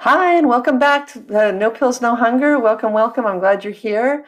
Hi, 0.00 0.34
and 0.34 0.48
welcome 0.48 0.78
back 0.78 1.06
to 1.12 1.52
No 1.52 1.70
Pills, 1.70 2.02
No 2.02 2.14
Hunger. 2.14 2.58
Welcome, 2.58 2.92
welcome. 2.92 3.26
I'm 3.26 3.38
glad 3.38 3.64
you're 3.64 3.72
here. 3.72 4.26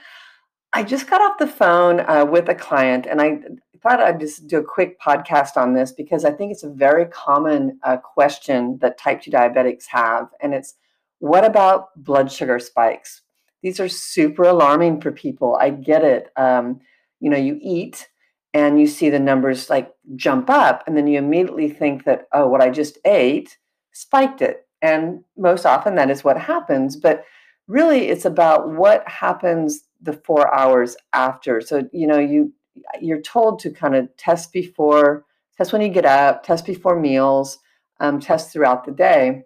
I 0.72 0.82
just 0.82 1.08
got 1.10 1.20
off 1.20 1.38
the 1.38 1.46
phone 1.46 2.00
uh, 2.00 2.24
with 2.24 2.48
a 2.48 2.54
client, 2.54 3.06
and 3.06 3.20
I 3.20 3.40
thought 3.82 4.00
I'd 4.00 4.20
just 4.20 4.46
do 4.46 4.58
a 4.58 4.64
quick 4.64 4.98
podcast 5.00 5.56
on 5.56 5.74
this 5.74 5.92
because 5.92 6.24
I 6.24 6.30
think 6.30 6.52
it's 6.52 6.62
a 6.62 6.70
very 6.70 7.04
common 7.06 7.78
uh, 7.82 7.96
question 7.98 8.78
that 8.80 8.96
type 8.96 9.20
2 9.22 9.30
diabetics 9.30 9.84
have. 9.88 10.28
And 10.40 10.54
it's 10.54 10.74
what 11.18 11.44
about 11.44 11.88
blood 11.96 12.30
sugar 12.30 12.58
spikes? 12.58 13.22
These 13.62 13.80
are 13.80 13.88
super 13.88 14.44
alarming 14.44 15.00
for 15.00 15.12
people. 15.12 15.56
I 15.56 15.70
get 15.70 16.04
it. 16.04 16.30
Um, 16.36 16.80
you 17.20 17.28
know, 17.28 17.36
you 17.36 17.58
eat 17.60 18.08
and 18.54 18.80
you 18.80 18.86
see 18.86 19.10
the 19.10 19.18
numbers 19.18 19.68
like 19.68 19.92
jump 20.14 20.48
up, 20.48 20.84
and 20.86 20.96
then 20.96 21.06
you 21.06 21.18
immediately 21.18 21.68
think 21.68 22.04
that, 22.04 22.28
oh, 22.32 22.46
what 22.46 22.62
I 22.62 22.70
just 22.70 22.98
ate 23.04 23.58
spiked 23.92 24.42
it. 24.42 24.65
And 24.86 25.24
most 25.36 25.66
often 25.66 25.96
that 25.96 26.10
is 26.10 26.22
what 26.22 26.38
happens. 26.38 26.96
But 26.96 27.24
really, 27.66 28.02
it's 28.08 28.24
about 28.24 28.70
what 28.70 29.06
happens 29.08 29.80
the 30.00 30.12
four 30.12 30.54
hours 30.54 30.96
after. 31.12 31.60
So, 31.60 31.88
you 31.92 32.06
know, 32.06 32.20
you 32.20 32.52
you're 33.00 33.22
told 33.22 33.58
to 33.60 33.70
kind 33.70 33.96
of 33.96 34.14
test 34.16 34.52
before, 34.52 35.24
test 35.56 35.72
when 35.72 35.82
you 35.82 35.88
get 35.88 36.04
up, 36.04 36.44
test 36.44 36.64
before 36.66 37.00
meals, 37.00 37.58
um, 38.00 38.20
test 38.20 38.52
throughout 38.52 38.84
the 38.84 38.92
day. 38.92 39.42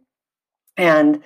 And 0.77 1.23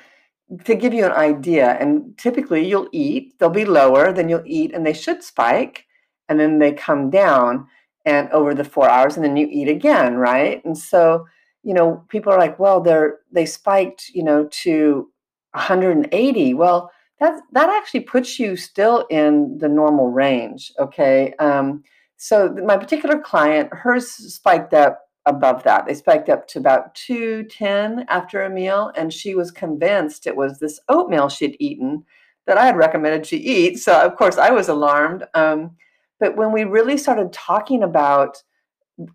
to 0.64 0.74
give 0.74 0.94
you 0.94 1.06
an 1.06 1.12
idea, 1.12 1.70
and 1.80 2.16
typically 2.18 2.68
you'll 2.68 2.90
eat, 2.92 3.38
they'll 3.38 3.48
be 3.48 3.64
lower, 3.64 4.12
then 4.12 4.28
you'll 4.28 4.44
eat, 4.46 4.74
and 4.74 4.86
they 4.86 4.92
should 4.92 5.22
spike, 5.24 5.86
and 6.28 6.38
then 6.38 6.58
they 6.58 6.72
come 6.72 7.08
down 7.10 7.66
and 8.04 8.28
over 8.30 8.54
the 8.54 8.70
four 8.74 8.88
hours, 8.88 9.16
and 9.16 9.24
then 9.24 9.36
you 9.36 9.48
eat 9.50 9.68
again, 9.68 10.16
right? 10.16 10.62
And 10.66 10.76
so, 10.76 11.26
you 11.64 11.74
know, 11.74 12.04
people 12.08 12.32
are 12.32 12.38
like, 12.38 12.58
well, 12.58 12.80
they're 12.80 13.20
they 13.32 13.46
spiked, 13.46 14.10
you 14.14 14.22
know, 14.22 14.48
to 14.62 15.08
180. 15.52 16.54
Well, 16.54 16.90
that 17.20 17.40
that 17.52 17.70
actually 17.70 18.00
puts 18.00 18.38
you 18.38 18.56
still 18.56 19.06
in 19.10 19.58
the 19.58 19.68
normal 19.68 20.10
range. 20.10 20.72
Okay. 20.78 21.34
Um, 21.38 21.82
so 22.16 22.54
my 22.64 22.76
particular 22.76 23.18
client, 23.18 23.72
hers 23.72 24.08
spiked 24.08 24.74
up 24.74 25.00
above 25.26 25.62
that. 25.64 25.86
They 25.86 25.94
spiked 25.94 26.28
up 26.28 26.46
to 26.48 26.58
about 26.58 26.94
210 26.94 28.06
after 28.08 28.42
a 28.42 28.50
meal, 28.50 28.92
and 28.96 29.12
she 29.12 29.34
was 29.34 29.50
convinced 29.50 30.26
it 30.26 30.36
was 30.36 30.58
this 30.58 30.78
oatmeal 30.88 31.28
she'd 31.28 31.56
eaten 31.58 32.04
that 32.46 32.58
I 32.58 32.66
had 32.66 32.76
recommended 32.76 33.26
she 33.26 33.38
eat. 33.38 33.78
So, 33.78 33.98
of 33.98 34.16
course, 34.16 34.36
I 34.36 34.50
was 34.50 34.68
alarmed. 34.68 35.24
Um, 35.34 35.76
but 36.20 36.36
when 36.36 36.52
we 36.52 36.64
really 36.64 36.98
started 36.98 37.32
talking 37.32 37.82
about 37.82 38.42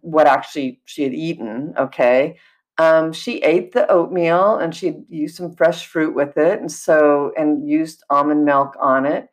what 0.01 0.27
actually 0.27 0.81
she 0.85 1.03
had 1.03 1.13
eaten, 1.13 1.73
okay, 1.77 2.37
um, 2.77 3.11
she 3.11 3.39
ate 3.39 3.73
the 3.73 3.89
oatmeal 3.91 4.57
and 4.57 4.73
she 4.73 4.95
used 5.09 5.35
some 5.35 5.53
fresh 5.53 5.85
fruit 5.85 6.15
with 6.15 6.37
it, 6.37 6.59
and 6.59 6.71
so 6.71 7.33
and 7.37 7.69
used 7.69 8.03
almond 8.09 8.45
milk 8.45 8.75
on 8.79 9.05
it. 9.05 9.27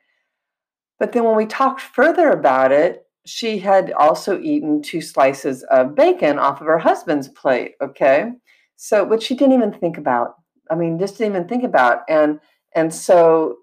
But 0.99 1.13
then 1.13 1.25
when 1.25 1.37
we 1.37 1.47
talked 1.47 1.81
further 1.81 2.31
about 2.31 2.73
it, 2.73 3.07
she 3.25 3.59
had 3.59 3.93
also 3.93 4.41
eaten 4.41 4.83
two 4.83 5.01
slices 5.01 5.63
of 5.65 5.95
bacon 5.95 6.39
off 6.39 6.61
of 6.61 6.67
her 6.67 6.79
husband's 6.79 7.29
plate. 7.29 7.75
Okay. 7.81 8.33
So, 8.77 9.05
which 9.05 9.23
she 9.23 9.35
didn't 9.35 9.55
even 9.55 9.73
think 9.73 9.97
about. 9.99 10.35
I 10.71 10.75
mean, 10.75 10.99
just 10.99 11.19
didn't 11.19 11.37
even 11.37 11.49
think 11.49 11.65
about. 11.65 12.03
And, 12.09 12.41
and 12.75 12.93
so 12.93 13.59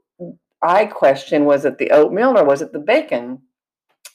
I 0.62 0.86
question 0.86 1.46
was 1.46 1.66
it 1.66 1.78
the 1.78 1.92
oatmeal 1.92 2.38
or 2.38 2.46
was 2.46 2.62
it 2.62 2.72
the 2.72 2.80
bacon 2.80 3.42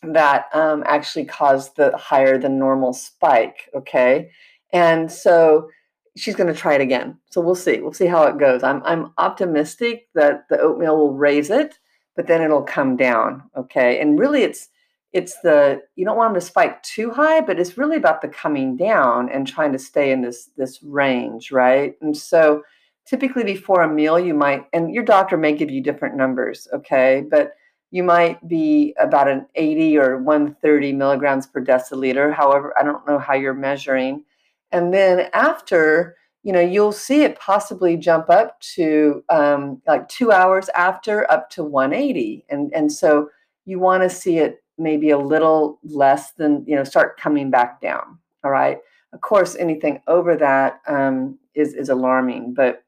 that 0.03 0.47
um, 0.55 0.85
actually 0.87 1.25
caused 1.25 1.77
the 1.77 1.97
higher 1.97 2.39
than 2.39 2.59
normal 2.59 2.93
spike? 2.93 3.69
Okay. 3.75 4.31
And 4.73 5.11
so 5.11 5.69
she's 6.17 6.37
going 6.37 6.53
to 6.53 6.59
try 6.59 6.75
it 6.75 6.81
again. 6.81 7.19
So 7.31 7.41
we'll 7.41 7.55
see. 7.55 7.81
We'll 7.81 7.93
see 7.93 8.07
how 8.07 8.25
it 8.25 8.39
goes. 8.39 8.63
I'm, 8.63 8.83
I'm 8.85 9.13
optimistic 9.19 10.09
that 10.15 10.49
the 10.49 10.59
oatmeal 10.59 10.97
will 10.97 11.15
raise 11.15 11.51
it, 11.51 11.79
but 12.17 12.27
then 12.27 12.43
it'll 12.43 12.63
come 12.63 12.97
down. 12.97 13.43
Okay. 13.57 14.01
And 14.01 14.19
really, 14.19 14.43
it's, 14.43 14.69
it's 15.13 15.41
the 15.41 15.81
you 15.97 16.05
don't 16.05 16.17
want 16.17 16.35
them 16.35 16.41
to 16.41 16.47
spike 16.47 16.83
too 16.83 17.11
high 17.11 17.41
but 17.41 17.59
it's 17.59 17.79
really 17.79 17.97
about 17.97 18.21
the 18.21 18.29
coming 18.29 18.77
down 18.77 19.29
and 19.31 19.47
trying 19.47 19.73
to 19.73 19.79
stay 19.79 20.11
in 20.11 20.21
this 20.21 20.51
this 20.57 20.83
range 20.83 21.51
right 21.51 21.95
and 22.03 22.17
so 22.17 22.63
typically 23.07 23.45
before 23.45 23.83
a 23.83 23.93
meal 23.93 24.19
you 24.19 24.35
might 24.35 24.67
and 24.73 24.93
your 24.93 25.05
doctor 25.05 25.37
may 25.37 25.53
give 25.53 25.71
you 25.71 25.83
different 25.83 26.15
numbers 26.15 26.69
okay 26.75 27.25
but 27.31 27.53
you 27.91 28.03
might 28.03 28.47
be 28.47 28.95
about 28.99 29.29
an 29.29 29.47
80 29.55 29.99
or 29.99 30.19
130 30.19 30.93
milligrams 30.93 31.47
per 31.47 31.65
deciliter 31.65 32.33
however 32.33 32.73
i 32.79 32.83
don't 32.83 33.07
know 33.07 33.19
how 33.19 33.35
you're 33.35 33.55
measuring 33.55 34.25
and 34.73 34.93
then 34.93 35.29
after 35.33 36.17
you 36.43 36.53
know 36.53 36.61
you'll 36.61 36.93
see 36.93 37.23
it 37.23 37.39
possibly 37.39 37.97
jump 37.97 38.31
up 38.31 38.61
to 38.61 39.25
um, 39.29 39.83
like 39.87 40.09
two 40.09 40.33
hours 40.33 40.69
after 40.71 41.31
up 41.31 41.51
to 41.51 41.65
180 41.65 42.45
and 42.49 42.73
and 42.75 42.93
so 42.93 43.29
you 43.65 43.79
want 43.79 44.03
to 44.03 44.09
see 44.09 44.39
it 44.39 44.63
maybe 44.79 45.11
a 45.11 45.19
little 45.19 45.79
less 45.83 46.33
than, 46.33 46.65
you 46.67 46.77
know, 46.77 46.85
start 46.85 47.19
coming 47.19 47.51
back 47.51 47.81
down. 47.81 48.19
All 48.45 48.51
right. 48.51 48.79
Of 49.13 49.21
course, 49.21 49.57
anything 49.57 50.01
over 50.07 50.37
that 50.37 50.81
um, 50.87 51.39
is 51.55 51.75
is 51.75 51.89
alarming, 51.89 52.55
but 52.55 52.85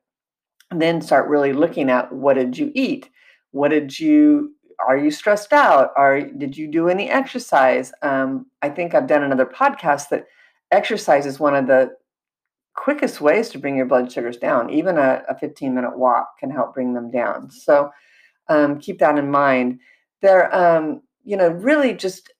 then 0.70 1.00
start 1.00 1.28
really 1.28 1.52
looking 1.52 1.90
at 1.90 2.12
what 2.12 2.34
did 2.34 2.56
you 2.56 2.70
eat? 2.74 3.08
What 3.50 3.68
did 3.68 3.98
you 3.98 4.54
are 4.86 4.96
you 4.96 5.10
stressed 5.10 5.52
out? 5.52 5.90
Are 5.96 6.20
did 6.20 6.56
you 6.56 6.68
do 6.68 6.88
any 6.88 7.10
exercise? 7.10 7.92
Um, 8.02 8.46
I 8.62 8.68
think 8.68 8.94
I've 8.94 9.06
done 9.06 9.22
another 9.22 9.46
podcast 9.46 10.08
that 10.10 10.26
exercise 10.70 11.26
is 11.26 11.40
one 11.40 11.54
of 11.54 11.66
the 11.66 11.90
quickest 12.74 13.20
ways 13.20 13.48
to 13.50 13.58
bring 13.58 13.76
your 13.76 13.86
blood 13.86 14.10
sugars 14.10 14.36
down. 14.36 14.70
Even 14.70 14.98
a, 14.98 15.22
a 15.28 15.38
15 15.38 15.74
minute 15.74 15.98
walk 15.98 16.38
can 16.38 16.50
help 16.50 16.74
bring 16.74 16.94
them 16.94 17.10
down. 17.10 17.50
So 17.50 17.90
um, 18.48 18.78
keep 18.78 18.98
that 19.00 19.18
in 19.18 19.30
mind. 19.30 19.80
There, 20.22 20.54
um, 20.54 21.02
you 21.24 21.36
know, 21.36 21.48
really 21.48 21.94
just 21.94 22.32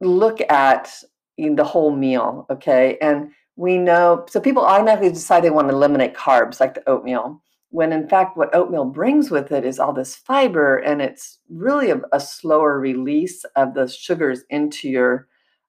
look 0.00 0.40
at 0.50 0.92
the 1.38 1.64
whole 1.64 1.94
meal, 1.94 2.46
okay? 2.50 2.98
And 3.00 3.30
we 3.56 3.78
know, 3.78 4.26
so 4.28 4.40
people 4.40 4.64
automatically 4.64 5.10
decide 5.10 5.42
they 5.42 5.50
want 5.50 5.68
to 5.68 5.74
eliminate 5.74 6.14
carbs 6.14 6.60
like 6.60 6.74
the 6.74 6.88
oatmeal, 6.88 7.42
when 7.72 7.92
in 7.92 8.06
fact, 8.06 8.36
what 8.36 8.54
oatmeal 8.54 8.84
brings 8.84 9.30
with 9.30 9.50
it 9.50 9.64
is 9.64 9.78
all 9.78 9.94
this 9.94 10.14
fiber 10.14 10.76
and 10.76 11.00
it's 11.00 11.38
really 11.48 11.90
a, 11.90 12.00
a 12.12 12.20
slower 12.20 12.78
release 12.78 13.44
of 13.56 13.74
the 13.74 13.88
sugars 13.88 14.42
into 14.50 14.88
your 14.88 15.26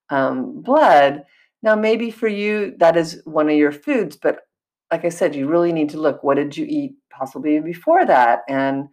um, 0.10 0.62
blood. 0.62 1.24
Now, 1.62 1.76
maybe 1.76 2.12
for 2.12 2.28
you, 2.28 2.76
that 2.80 2.98
is 2.98 3.22
one 3.24 3.50
of 3.50 3.56
your 3.56 3.72
foods, 3.72 4.18
but 4.18 4.42
like 4.92 5.06
I 5.06 5.10
said, 5.10 5.34
you 5.34 5.48
really 5.48 5.72
need 5.72 5.90
to 5.92 6.00
look 6.00 6.24
what 6.24 6.36
did 6.36 6.58
you 6.58 6.66
eat 6.68 6.96
possibly 7.10 7.60
before 7.62 8.06
that? 8.06 8.42
And 8.50 8.90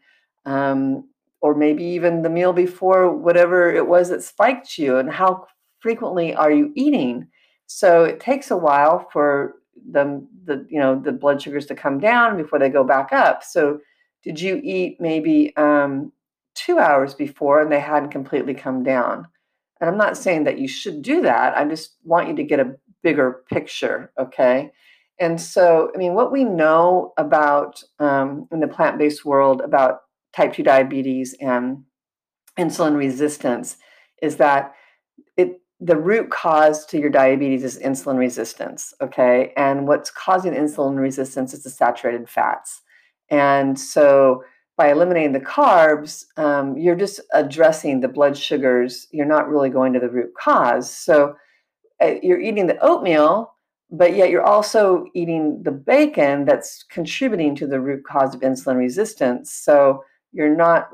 um, 0.46 1.08
or 1.40 1.54
maybe 1.54 1.82
even 1.82 2.22
the 2.22 2.30
meal 2.30 2.52
before 2.52 3.14
whatever 3.14 3.72
it 3.72 3.86
was 3.86 4.08
that 4.10 4.22
spiked 4.22 4.78
you 4.78 4.98
and 4.98 5.10
how 5.10 5.46
frequently 5.80 6.34
are 6.34 6.52
you 6.52 6.72
eating 6.76 7.26
so 7.66 8.04
it 8.04 8.20
takes 8.20 8.50
a 8.50 8.56
while 8.56 9.08
for 9.12 9.54
the 9.90 10.26
the 10.44 10.66
you 10.68 10.78
know 10.78 10.98
the 10.98 11.12
blood 11.12 11.40
sugars 11.40 11.66
to 11.66 11.74
come 11.74 11.98
down 11.98 12.36
before 12.36 12.58
they 12.58 12.68
go 12.68 12.84
back 12.84 13.12
up 13.12 13.42
so 13.42 13.80
did 14.22 14.40
you 14.40 14.60
eat 14.62 15.00
maybe 15.00 15.54
um, 15.56 16.12
two 16.54 16.78
hours 16.78 17.14
before 17.14 17.60
and 17.60 17.72
they 17.72 17.80
hadn't 17.80 18.10
completely 18.10 18.54
come 18.54 18.82
down 18.82 19.26
and 19.80 19.88
i'm 19.88 19.98
not 19.98 20.16
saying 20.16 20.44
that 20.44 20.58
you 20.58 20.68
should 20.68 21.02
do 21.02 21.22
that 21.22 21.56
i 21.56 21.64
just 21.64 21.96
want 22.04 22.28
you 22.28 22.36
to 22.36 22.44
get 22.44 22.60
a 22.60 22.74
bigger 23.02 23.42
picture. 23.50 24.12
Okay. 24.18 24.70
And 25.18 25.40
so, 25.40 25.90
I 25.94 25.98
mean, 25.98 26.14
what 26.14 26.32
we 26.32 26.44
know 26.44 27.12
about 27.16 27.82
um, 27.98 28.48
in 28.52 28.60
the 28.60 28.68
plant 28.68 28.98
based 28.98 29.24
world 29.24 29.60
about 29.60 30.00
type 30.34 30.54
2 30.54 30.62
diabetes 30.62 31.34
and 31.40 31.84
insulin 32.58 32.96
resistance 32.96 33.76
is 34.22 34.36
that 34.36 34.74
the 35.80 35.96
root 35.96 36.30
cause 36.30 36.84
to 36.86 36.98
your 36.98 37.10
diabetes 37.10 37.64
is 37.64 37.78
insulin 37.78 38.18
resistance 38.18 38.92
okay? 39.00 39.52
And 39.56 39.88
what's 39.88 40.10
causing 40.10 40.52
insulin 40.52 40.98
resistance 40.98 41.54
is 41.54 41.62
the 41.62 41.70
saturated 41.70 42.28
fats. 42.28 42.82
And 43.30 43.78
so 43.78 44.44
by 44.76 44.90
eliminating 44.90 45.32
the 45.32 45.40
carbs 45.40 46.24
um, 46.36 46.76
you're 46.76 46.96
just 46.96 47.20
addressing 47.32 48.00
the 48.00 48.08
blood 48.08 48.36
sugars. 48.36 49.06
You're 49.10 49.26
not 49.26 49.48
really 49.48 49.70
going 49.70 49.92
to 49.94 50.00
the 50.00 50.10
root 50.10 50.32
cause. 50.38 50.94
So 50.94 51.34
uh, 52.02 52.14
you're 52.22 52.40
eating 52.40 52.66
the 52.66 52.78
oatmeal 52.80 53.54
but 53.92 54.14
yet 54.14 54.30
you're 54.30 54.46
also 54.46 55.06
eating 55.14 55.62
the 55.62 55.72
bacon 55.72 56.44
that's 56.44 56.84
contributing 56.84 57.56
to 57.56 57.66
the 57.66 57.80
root 57.80 58.04
cause 58.04 58.34
of 58.34 58.40
insulin 58.40 58.76
resistance. 58.76 59.52
So 59.52 60.04
you're 60.32 60.54
not 60.54 60.88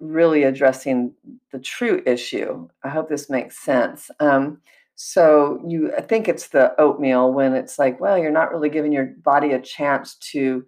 really 0.00 0.42
addressing 0.44 1.12
the 1.52 1.58
true 1.58 2.02
issue. 2.06 2.68
I 2.82 2.88
hope 2.88 3.08
this 3.08 3.30
makes 3.30 3.58
sense. 3.58 4.10
Um, 4.18 4.60
so 4.96 5.62
you 5.66 5.94
I 5.96 6.00
think 6.02 6.28
it's 6.28 6.48
the 6.48 6.78
oatmeal 6.78 7.32
when 7.32 7.54
it's 7.54 7.78
like, 7.78 8.00
well, 8.00 8.18
you're 8.18 8.30
not 8.30 8.52
really 8.52 8.68
giving 8.68 8.92
your 8.92 9.06
body 9.22 9.52
a 9.52 9.60
chance 9.60 10.14
to 10.32 10.64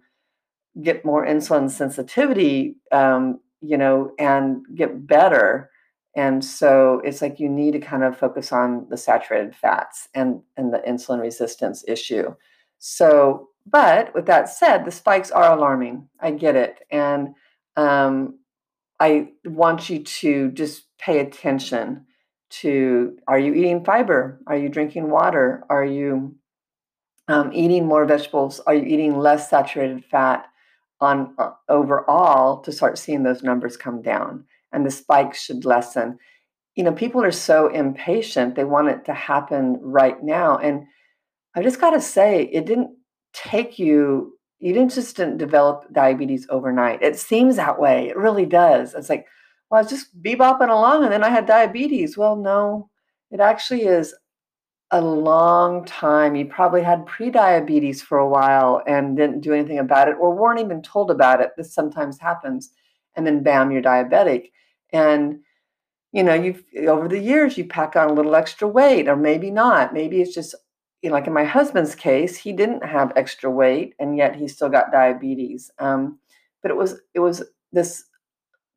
get 0.81 1.05
more 1.05 1.25
insulin 1.25 1.69
sensitivity, 1.69 2.75
um, 2.91 3.39
you 3.61 3.77
know, 3.77 4.11
and 4.17 4.65
get 4.75 5.05
better. 5.05 5.69
And 6.15 6.43
so 6.43 7.01
it's 7.03 7.21
like 7.21 7.39
you 7.39 7.49
need 7.49 7.71
to 7.71 7.79
kind 7.79 8.03
of 8.03 8.17
focus 8.17 8.51
on 8.51 8.87
the 8.89 8.97
saturated 8.97 9.55
fats 9.55 10.07
and 10.13 10.41
and 10.57 10.73
the 10.73 10.79
insulin 10.79 11.21
resistance 11.21 11.83
issue. 11.87 12.35
So, 12.79 13.49
but 13.65 14.13
with 14.13 14.25
that 14.25 14.49
said, 14.49 14.83
the 14.83 14.91
spikes 14.91 15.31
are 15.31 15.55
alarming. 15.55 16.09
I 16.19 16.31
get 16.31 16.55
it, 16.55 16.79
and 16.91 17.29
um, 17.75 18.39
I 18.99 19.29
want 19.45 19.89
you 19.89 20.03
to 20.03 20.51
just 20.51 20.85
pay 20.99 21.19
attention 21.19 22.05
to 22.61 23.17
are 23.27 23.39
you 23.39 23.53
eating 23.53 23.83
fiber? 23.83 24.39
Are 24.47 24.57
you 24.57 24.69
drinking 24.69 25.09
water? 25.09 25.63
Are 25.69 25.85
you 25.85 26.35
um, 27.27 27.51
eating 27.53 27.85
more 27.85 28.05
vegetables? 28.05 28.59
Are 28.61 28.75
you 28.75 28.83
eating 28.83 29.17
less 29.17 29.49
saturated 29.49 30.05
fat 30.05 30.45
on 31.01 31.33
uh, 31.37 31.51
overall 31.67 32.61
to 32.61 32.71
start 32.71 32.97
seeing 32.97 33.23
those 33.23 33.43
numbers 33.43 33.75
come 33.75 34.01
down? 34.01 34.45
And 34.71 34.85
the 34.85 34.91
spikes 34.91 35.41
should 35.41 35.65
lessen. 35.65 36.19
You 36.75 36.83
know, 36.83 36.91
people 36.91 37.23
are 37.23 37.31
so 37.31 37.67
impatient, 37.67 38.55
they 38.55 38.63
want 38.63 38.89
it 38.89 39.05
to 39.05 39.13
happen 39.13 39.77
right 39.81 40.21
now. 40.23 40.57
And 40.57 40.85
I 41.55 41.61
just 41.61 41.79
got 41.79 41.91
to 41.91 42.01
say, 42.01 42.43
it 42.51 42.65
didn't 42.65 42.95
take 43.33 43.77
you 43.77 44.37
you 44.63 44.71
didn't 44.71 44.93
just 44.93 45.17
didn't 45.17 45.39
develop 45.39 45.91
diabetes 45.91 46.47
overnight. 46.49 47.03
It 47.03 47.19
seems 47.19 47.57
that 47.57 47.77
way. 47.77 48.07
It 48.07 48.15
really 48.15 48.45
does. 48.45 48.93
It's 48.93 49.09
like, 49.09 49.27
well, 49.69 49.79
I 49.79 49.81
was 49.81 49.91
just 49.91 50.21
bebopping 50.23 50.69
along 50.69 51.03
and 51.03 51.11
then 51.11 51.21
I 51.21 51.27
had 51.27 51.45
diabetes. 51.45 52.17
Well, 52.17 52.37
no, 52.37 52.89
it 53.29 53.41
actually 53.41 53.81
is 53.81 54.15
a 54.91 55.01
long 55.01 55.83
time. 55.83 56.37
You 56.37 56.45
probably 56.45 56.81
had 56.81 57.05
pre-diabetes 57.05 58.01
for 58.01 58.19
a 58.19 58.29
while 58.29 58.81
and 58.87 59.17
didn't 59.17 59.41
do 59.41 59.53
anything 59.53 59.79
about 59.79 60.07
it 60.07 60.15
or 60.17 60.33
weren't 60.33 60.61
even 60.61 60.81
told 60.81 61.11
about 61.11 61.41
it. 61.41 61.51
This 61.57 61.73
sometimes 61.73 62.17
happens. 62.17 62.69
And 63.15 63.27
then 63.27 63.43
bam, 63.43 63.69
you're 63.69 63.81
diabetic. 63.81 64.51
And 64.93 65.39
you 66.13 66.23
know, 66.23 66.35
you've 66.35 66.63
over 66.87 67.09
the 67.09 67.19
years 67.19 67.57
you 67.57 67.65
pack 67.65 67.97
on 67.97 68.09
a 68.09 68.13
little 68.13 68.35
extra 68.35 68.67
weight, 68.67 69.09
or 69.09 69.17
maybe 69.17 69.51
not. 69.51 69.93
Maybe 69.93 70.21
it's 70.21 70.33
just 70.33 70.55
you 71.03 71.09
know, 71.09 71.15
like 71.15 71.27
in 71.27 71.33
my 71.33 71.43
husband's 71.43 71.95
case, 71.95 72.37
he 72.37 72.53
didn't 72.53 72.83
have 72.83 73.11
extra 73.15 73.51
weight 73.51 73.93
and 73.99 74.17
yet 74.17 74.35
he 74.35 74.47
still 74.47 74.69
got 74.69 74.91
diabetes. 74.91 75.69
Um, 75.77 76.17
but 76.61 76.71
it 76.71 76.77
was 76.77 77.01
it 77.13 77.19
was 77.19 77.43
this 77.73 78.05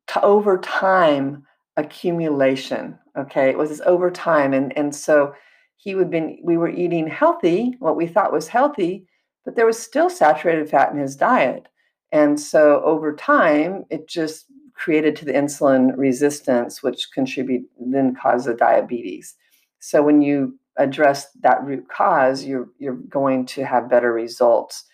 t- 0.07 0.19
over 0.21 0.57
time 0.57 1.45
accumulation. 1.77 2.99
Okay, 3.17 3.49
it 3.49 3.57
was 3.57 3.69
this 3.69 3.81
over 3.85 4.11
time, 4.11 4.53
and 4.53 4.77
and 4.77 4.93
so 4.93 5.33
he 5.77 5.95
would 5.95 6.11
been 6.11 6.37
we 6.43 6.57
were 6.57 6.69
eating 6.69 7.07
healthy, 7.07 7.75
what 7.79 7.95
we 7.95 8.05
thought 8.05 8.33
was 8.33 8.49
healthy, 8.49 9.07
but 9.45 9.55
there 9.55 9.65
was 9.65 9.79
still 9.79 10.09
saturated 10.09 10.69
fat 10.69 10.91
in 10.91 10.99
his 10.99 11.15
diet, 11.15 11.67
and 12.11 12.37
so 12.37 12.83
over 12.83 13.15
time 13.15 13.85
it 13.89 14.07
just 14.07 14.45
created 14.73 15.15
to 15.15 15.25
the 15.25 15.33
insulin 15.33 15.97
resistance, 15.97 16.83
which 16.83 17.09
contribute 17.13 17.65
then 17.79 18.13
cause 18.13 18.45
the 18.45 18.53
diabetes. 18.53 19.35
So 19.79 20.03
when 20.03 20.21
you 20.21 20.59
address 20.77 21.27
that 21.41 21.63
root 21.63 21.87
cause, 21.89 22.43
you're 22.43 22.69
you're 22.79 22.95
going 22.95 23.45
to 23.47 23.65
have 23.65 23.89
better 23.89 24.13
results. 24.13 24.85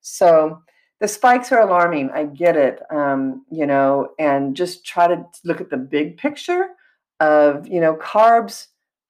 So 0.00 0.62
the 1.00 1.08
spikes 1.08 1.50
are 1.50 1.60
alarming. 1.60 2.10
I 2.10 2.26
get 2.26 2.56
it, 2.56 2.80
um, 2.90 3.44
you 3.50 3.66
know, 3.66 4.10
and 4.18 4.54
just 4.54 4.86
try 4.86 5.08
to 5.08 5.24
look 5.44 5.60
at 5.60 5.70
the 5.70 5.76
big 5.76 6.16
picture 6.16 6.68
of 7.20 7.66
you 7.66 7.80
know 7.80 7.96
carbs 7.96 8.68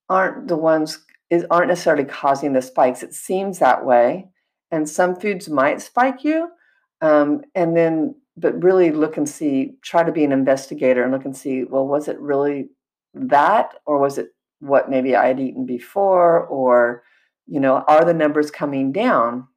aren't 0.09 0.49
the 0.49 0.57
ones 0.57 0.99
is 1.31 1.45
aren't 1.51 1.69
necessarily 1.69 2.05
causing 2.05 2.53
the 2.53 2.63
spikes. 2.63 3.03
It 3.03 3.15
seems 3.15 3.59
that 3.59 3.85
way, 3.85 4.29
and 4.71 4.89
some 4.89 5.17
foods 5.17 5.49
might 5.49 5.81
spike 5.81 6.25
you, 6.25 6.49
um, 7.01 7.43
and 7.55 7.77
then 7.77 8.15
but 8.37 8.63
really 8.63 8.91
look 8.91 9.17
and 9.17 9.29
see. 9.29 9.75
Try 9.83 10.03
to 10.03 10.13
be 10.13 10.25
an 10.25 10.33
investigator 10.33 11.03
and 11.03 11.13
look 11.13 11.25
and 11.25 11.37
see. 11.37 11.65
Well, 11.65 11.87
was 11.87 12.09
it 12.09 12.19
really 12.21 12.69
that, 13.15 13.75
or 13.87 13.99
was 13.99 14.19
it 14.19 14.29
what 14.63 14.89
maybe 14.89 15.17
I 15.17 15.27
had 15.27 15.41
eaten 15.41 15.67
before, 15.67 16.47
or, 16.47 17.03
you 17.47 17.59
know, 17.59 17.85
are 17.89 18.05
the 18.05 18.15
numbers 18.15 18.51
coming 18.51 18.93
down? 18.93 19.49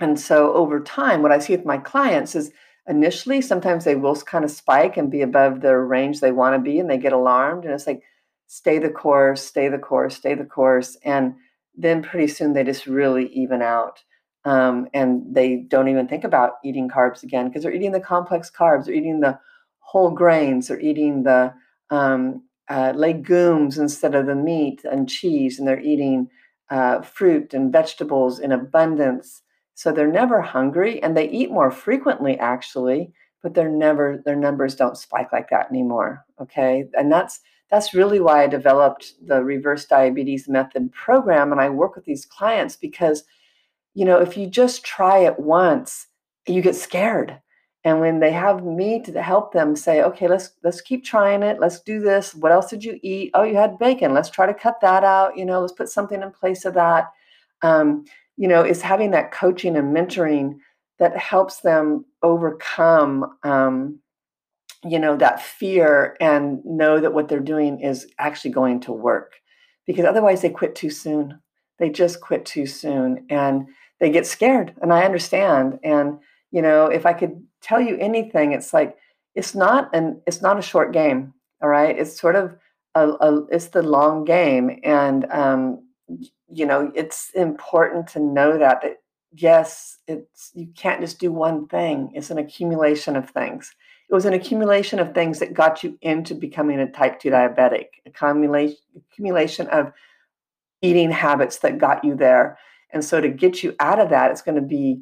And 0.00 0.18
so 0.18 0.54
over 0.54 0.80
time, 0.80 1.20
what 1.20 1.32
I 1.32 1.38
see 1.38 1.54
with 1.54 1.66
my 1.66 1.76
clients 1.76 2.34
is 2.34 2.50
initially 2.88 3.42
sometimes 3.42 3.84
they 3.84 3.94
will 3.94 4.16
kind 4.16 4.44
of 4.44 4.50
spike 4.50 4.96
and 4.96 5.10
be 5.10 5.20
above 5.20 5.60
the 5.60 5.76
range 5.76 6.20
they 6.20 6.32
want 6.32 6.54
to 6.54 6.58
be 6.58 6.78
and 6.78 6.88
they 6.88 6.96
get 6.96 7.12
alarmed. 7.12 7.64
And 7.64 7.74
it's 7.74 7.86
like, 7.86 8.02
stay 8.46 8.78
the 8.78 8.88
course, 8.88 9.42
stay 9.42 9.68
the 9.68 9.78
course, 9.78 10.16
stay 10.16 10.34
the 10.34 10.46
course. 10.46 10.96
And 11.04 11.34
then 11.76 12.02
pretty 12.02 12.28
soon 12.28 12.54
they 12.54 12.64
just 12.64 12.86
really 12.86 13.28
even 13.34 13.60
out. 13.60 14.02
Um, 14.44 14.88
and 14.94 15.22
they 15.34 15.56
don't 15.68 15.88
even 15.88 16.08
think 16.08 16.24
about 16.24 16.54
eating 16.64 16.88
carbs 16.88 17.22
again 17.22 17.48
because 17.48 17.62
they're 17.62 17.74
eating 17.74 17.92
the 17.92 18.00
complex 18.00 18.50
carbs, 18.50 18.86
they're 18.86 18.94
eating 18.94 19.20
the 19.20 19.38
whole 19.78 20.10
grains, 20.10 20.68
they're 20.68 20.80
eating 20.80 21.22
the 21.22 21.54
um, 21.90 22.42
uh, 22.68 22.92
legumes 22.94 23.78
instead 23.78 24.14
of 24.14 24.26
the 24.26 24.34
meat 24.34 24.84
and 24.84 25.08
cheese, 25.08 25.58
and 25.58 25.66
they're 25.66 25.80
eating 25.80 26.28
uh, 26.70 27.02
fruit 27.02 27.54
and 27.54 27.72
vegetables 27.72 28.38
in 28.38 28.52
abundance. 28.52 29.42
So 29.74 29.92
they're 29.92 30.06
never 30.06 30.40
hungry, 30.40 31.02
and 31.02 31.16
they 31.16 31.28
eat 31.28 31.50
more 31.50 31.70
frequently, 31.70 32.38
actually. 32.38 33.12
But 33.42 33.54
they're 33.54 33.68
never 33.68 34.22
their 34.24 34.36
numbers 34.36 34.76
don't 34.76 34.96
spike 34.96 35.32
like 35.32 35.50
that 35.50 35.68
anymore. 35.70 36.24
Okay, 36.40 36.84
and 36.94 37.10
that's 37.10 37.40
that's 37.70 37.94
really 37.94 38.20
why 38.20 38.44
I 38.44 38.46
developed 38.46 39.14
the 39.26 39.42
reverse 39.42 39.86
diabetes 39.86 40.48
method 40.48 40.92
program, 40.92 41.52
and 41.52 41.60
I 41.60 41.70
work 41.70 41.96
with 41.96 42.04
these 42.04 42.24
clients 42.24 42.76
because, 42.76 43.24
you 43.94 44.04
know, 44.04 44.20
if 44.20 44.36
you 44.36 44.46
just 44.46 44.84
try 44.84 45.18
it 45.18 45.40
once, 45.40 46.06
you 46.46 46.62
get 46.62 46.76
scared 46.76 47.40
and 47.84 48.00
when 48.00 48.20
they 48.20 48.32
have 48.32 48.64
me 48.64 49.00
to 49.02 49.22
help 49.22 49.52
them 49.52 49.74
say 49.74 50.02
okay 50.02 50.28
let's 50.28 50.52
let's 50.62 50.80
keep 50.80 51.04
trying 51.04 51.42
it. 51.42 51.60
Let's 51.60 51.80
do 51.80 52.00
this. 52.00 52.34
What 52.34 52.52
else 52.52 52.70
did 52.70 52.84
you 52.84 52.98
eat? 53.02 53.30
Oh 53.34 53.42
you 53.42 53.56
had 53.56 53.78
bacon. 53.78 54.14
Let's 54.14 54.30
try 54.30 54.46
to 54.46 54.54
cut 54.54 54.80
that 54.80 55.04
out. 55.04 55.36
You 55.36 55.44
know 55.44 55.60
let's 55.60 55.72
put 55.72 55.88
something 55.88 56.22
in 56.22 56.30
place 56.30 56.64
of 56.64 56.74
that. 56.74 57.10
Um, 57.62 58.04
you 58.36 58.48
know 58.48 58.64
is 58.64 58.82
having 58.82 59.10
that 59.12 59.32
coaching 59.32 59.76
and 59.76 59.94
mentoring 59.94 60.58
that 60.98 61.16
helps 61.16 61.60
them 61.60 62.04
overcome 62.22 63.36
um, 63.42 63.98
you 64.84 64.98
know 64.98 65.16
that 65.16 65.42
fear 65.42 66.16
and 66.20 66.64
know 66.64 67.00
that 67.00 67.12
what 67.12 67.28
they're 67.28 67.40
doing 67.40 67.80
is 67.80 68.06
actually 68.18 68.50
going 68.50 68.80
to 68.80 68.92
work. 68.92 69.34
Because 69.86 70.04
otherwise 70.04 70.42
they 70.42 70.50
quit 70.50 70.74
too 70.74 70.90
soon. 70.90 71.40
They 71.78 71.90
just 71.90 72.20
quit 72.20 72.44
too 72.44 72.66
soon 72.66 73.26
and 73.30 73.66
they 73.98 74.10
get 74.10 74.26
scared. 74.26 74.74
And 74.80 74.92
i 74.92 75.04
understand. 75.04 75.78
And 75.82 76.18
you 76.52 76.62
know 76.62 76.86
if 76.86 77.04
i 77.06 77.12
could 77.12 77.42
tell 77.62 77.80
you 77.80 77.96
anything, 77.98 78.52
it's 78.52 78.74
like 78.74 78.96
it's 79.34 79.54
not 79.54 79.94
an 79.94 80.20
it's 80.26 80.42
not 80.42 80.58
a 80.58 80.62
short 80.62 80.92
game. 80.92 81.32
All 81.62 81.68
right, 81.68 81.96
it's 81.96 82.20
sort 82.20 82.36
of 82.36 82.56
a, 82.94 83.08
a 83.08 83.46
it's 83.46 83.68
the 83.68 83.82
long 83.82 84.24
game, 84.24 84.78
and 84.82 85.30
um, 85.30 85.86
you 86.48 86.66
know 86.66 86.92
it's 86.94 87.30
important 87.34 88.08
to 88.08 88.20
know 88.20 88.58
that 88.58 88.82
that 88.82 88.96
yes, 89.32 89.98
it's 90.06 90.50
you 90.54 90.68
can't 90.76 91.00
just 91.00 91.18
do 91.18 91.32
one 91.32 91.66
thing. 91.68 92.10
It's 92.14 92.30
an 92.30 92.38
accumulation 92.38 93.16
of 93.16 93.30
things. 93.30 93.72
It 94.10 94.14
was 94.14 94.26
an 94.26 94.34
accumulation 94.34 94.98
of 94.98 95.14
things 95.14 95.38
that 95.38 95.54
got 95.54 95.82
you 95.82 95.96
into 96.02 96.34
becoming 96.34 96.78
a 96.78 96.90
type 96.90 97.18
2 97.18 97.30
diabetic, 97.30 97.86
accumulation, 98.04 98.76
accumulation 98.94 99.68
of 99.68 99.90
eating 100.82 101.10
habits 101.10 101.60
that 101.60 101.78
got 101.78 102.04
you 102.04 102.14
there. 102.14 102.58
And 102.90 103.02
so 103.02 103.22
to 103.22 103.28
get 103.28 103.62
you 103.62 103.74
out 103.80 103.98
of 103.98 104.10
that, 104.10 104.30
it's 104.30 104.42
going 104.42 104.56
to 104.56 104.60
be, 104.60 105.00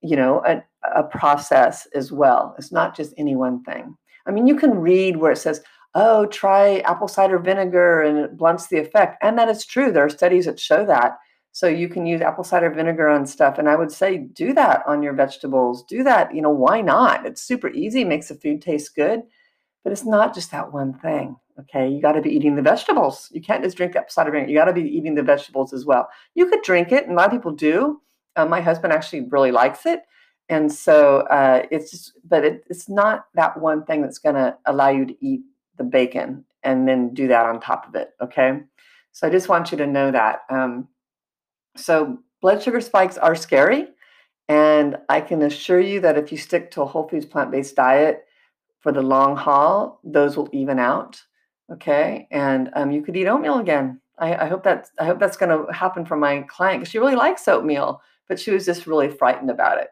you 0.00 0.16
know, 0.16 0.42
a, 0.46 0.64
a 0.94 1.02
process 1.02 1.86
as 1.94 2.12
well. 2.12 2.54
It's 2.58 2.72
not 2.72 2.96
just 2.96 3.14
any 3.16 3.36
one 3.36 3.62
thing. 3.64 3.96
I 4.26 4.30
mean, 4.30 4.46
you 4.46 4.56
can 4.56 4.78
read 4.78 5.16
where 5.16 5.32
it 5.32 5.38
says, 5.38 5.60
oh, 5.94 6.26
try 6.26 6.80
apple 6.80 7.08
cider 7.08 7.38
vinegar 7.38 8.02
and 8.02 8.18
it 8.18 8.36
blunts 8.36 8.66
the 8.66 8.78
effect. 8.78 9.16
And 9.22 9.38
that 9.38 9.48
is 9.48 9.64
true. 9.64 9.90
There 9.90 10.04
are 10.04 10.10
studies 10.10 10.44
that 10.44 10.60
show 10.60 10.84
that. 10.86 11.18
So 11.52 11.68
you 11.68 11.88
can 11.88 12.04
use 12.04 12.20
apple 12.20 12.44
cider 12.44 12.68
vinegar 12.68 13.08
on 13.08 13.26
stuff. 13.26 13.58
And 13.58 13.68
I 13.68 13.76
would 13.76 13.90
say 13.90 14.18
do 14.18 14.52
that 14.52 14.82
on 14.86 15.02
your 15.02 15.14
vegetables. 15.14 15.84
Do 15.84 16.02
that. 16.04 16.34
You 16.34 16.42
know, 16.42 16.50
why 16.50 16.82
not? 16.82 17.24
It's 17.24 17.40
super 17.40 17.70
easy, 17.70 18.04
makes 18.04 18.28
the 18.28 18.34
food 18.34 18.60
taste 18.60 18.94
good. 18.94 19.22
But 19.82 19.92
it's 19.92 20.04
not 20.04 20.34
just 20.34 20.50
that 20.50 20.72
one 20.72 20.98
thing. 20.98 21.36
Okay. 21.58 21.88
You 21.88 22.02
got 22.02 22.12
to 22.12 22.20
be 22.20 22.28
eating 22.28 22.56
the 22.56 22.62
vegetables. 22.62 23.30
You 23.32 23.40
can't 23.40 23.64
just 23.64 23.78
drink 23.78 23.96
apple 23.96 24.10
cider 24.10 24.32
vinegar. 24.32 24.50
You 24.50 24.58
got 24.58 24.66
to 24.66 24.74
be 24.74 24.82
eating 24.82 25.14
the 25.14 25.22
vegetables 25.22 25.72
as 25.72 25.86
well. 25.86 26.08
You 26.34 26.50
could 26.50 26.60
drink 26.62 26.92
it, 26.92 27.04
and 27.04 27.12
a 27.12 27.16
lot 27.16 27.26
of 27.26 27.32
people 27.32 27.52
do. 27.52 28.02
Uh, 28.34 28.44
my 28.44 28.60
husband 28.60 28.92
actually 28.92 29.22
really 29.30 29.50
likes 29.50 29.86
it. 29.86 30.00
And 30.48 30.72
so 30.72 31.20
uh, 31.30 31.62
it's 31.70 31.90
just, 31.90 32.12
but 32.28 32.44
it, 32.44 32.64
it's 32.70 32.88
not 32.88 33.26
that 33.34 33.60
one 33.60 33.84
thing 33.84 34.02
that's 34.02 34.18
going 34.18 34.36
to 34.36 34.56
allow 34.66 34.90
you 34.90 35.06
to 35.06 35.16
eat 35.24 35.40
the 35.76 35.84
bacon 35.84 36.44
and 36.62 36.86
then 36.86 37.14
do 37.14 37.28
that 37.28 37.46
on 37.46 37.60
top 37.60 37.88
of 37.88 37.94
it. 37.94 38.10
Okay. 38.20 38.60
So 39.12 39.26
I 39.26 39.30
just 39.30 39.48
want 39.48 39.72
you 39.72 39.78
to 39.78 39.86
know 39.86 40.10
that. 40.10 40.40
Um, 40.50 40.88
so, 41.76 42.18
blood 42.40 42.62
sugar 42.62 42.80
spikes 42.80 43.18
are 43.18 43.34
scary. 43.34 43.88
And 44.48 44.96
I 45.08 45.20
can 45.20 45.42
assure 45.42 45.80
you 45.80 46.00
that 46.00 46.16
if 46.16 46.30
you 46.30 46.38
stick 46.38 46.70
to 46.72 46.82
a 46.82 46.86
whole 46.86 47.08
foods 47.08 47.26
plant 47.26 47.50
based 47.50 47.74
diet 47.74 48.26
for 48.80 48.92
the 48.92 49.02
long 49.02 49.36
haul, 49.36 50.00
those 50.04 50.36
will 50.36 50.48
even 50.52 50.78
out. 50.78 51.20
Okay. 51.72 52.28
And 52.30 52.70
um, 52.74 52.92
you 52.92 53.02
could 53.02 53.16
eat 53.16 53.26
oatmeal 53.26 53.58
again. 53.58 54.00
I, 54.18 54.36
I 54.36 54.46
hope 54.46 54.62
that 54.64 54.88
I 54.98 55.04
hope 55.04 55.18
that's 55.18 55.36
going 55.36 55.50
to 55.50 55.72
happen 55.72 56.06
for 56.06 56.16
my 56.16 56.42
client 56.42 56.80
because 56.80 56.90
she 56.90 56.98
really 56.98 57.16
likes 57.16 57.48
oatmeal, 57.48 58.00
but 58.28 58.38
she 58.38 58.50
was 58.50 58.64
just 58.64 58.86
really 58.86 59.08
frightened 59.08 59.50
about 59.50 59.78
it. 59.78 59.88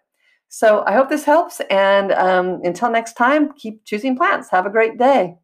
So 0.56 0.84
I 0.86 0.92
hope 0.92 1.08
this 1.08 1.24
helps. 1.24 1.60
And 1.68 2.12
um, 2.12 2.60
until 2.62 2.88
next 2.88 3.14
time, 3.14 3.52
keep 3.54 3.84
choosing 3.84 4.16
plants. 4.16 4.48
Have 4.50 4.66
a 4.66 4.70
great 4.70 4.98
day. 4.98 5.34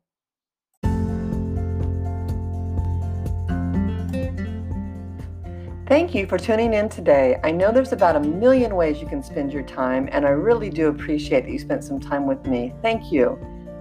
Thank 5.89 6.15
you 6.15 6.29
for 6.29 6.39
tuning 6.39 6.75
in 6.75 6.89
today. 6.89 7.41
I 7.43 7.51
know 7.51 7.73
there's 7.73 7.91
about 7.91 8.15
a 8.15 8.21
million 8.21 8.77
ways 8.77 9.01
you 9.01 9.09
can 9.09 9.21
spend 9.25 9.53
your 9.53 9.65
time, 9.65 10.09
and 10.13 10.25
I 10.25 10.31
really 10.31 10.71
do 10.71 10.87
appreciate 10.87 11.41
that 11.41 11.51
you 11.51 11.59
spent 11.59 11.83
some 11.83 11.99
time 11.99 12.25
with 12.25 12.47
me. 12.47 12.73
Thank 12.81 13.11
you. 13.11 13.37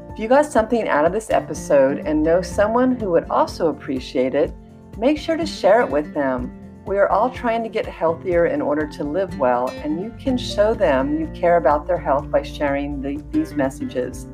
If 0.10 0.18
you 0.18 0.28
got 0.28 0.48
something 0.48 0.88
out 0.90 1.06
of 1.06 1.12
this 1.12 1.30
episode 1.30 2.00
and 2.00 2.24
know 2.24 2.42
someone 2.42 3.00
who 3.00 3.12
would 3.12 3.30
also 3.30 3.68
appreciate 3.68 4.34
it, 4.34 4.52
make 4.98 5.20
sure 5.20 5.38
to 5.38 5.46
share 5.46 5.82
it 5.82 5.92
with 5.92 6.12
them. 6.16 6.59
We 6.90 6.98
are 6.98 7.08
all 7.08 7.30
trying 7.30 7.62
to 7.62 7.70
get 7.70 7.86
healthier 7.86 8.48
in 8.48 8.64
order 8.64 8.88
to 8.88 9.04
live 9.04 9.38
well, 9.38 9.70
and 9.70 10.02
you 10.02 10.12
can 10.20 10.40
show 10.40 10.74
them 10.74 11.20
you 11.20 11.28
care 11.40 11.58
about 11.58 11.86
their 11.86 12.00
health 12.00 12.32
by 12.32 12.42
sharing 12.42 13.00
the, 13.00 13.24
these 13.30 13.54
messages. 13.54 14.26